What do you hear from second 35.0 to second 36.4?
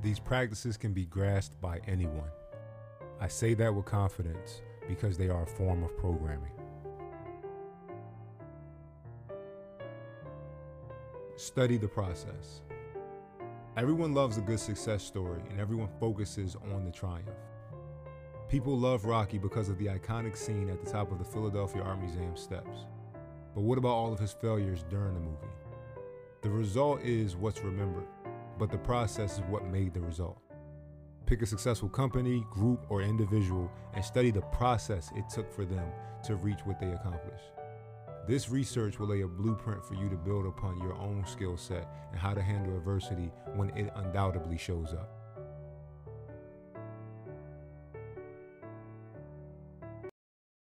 it took for them to